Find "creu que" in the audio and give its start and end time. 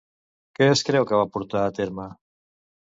0.89-1.21